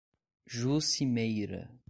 Juscimeira 0.49 1.69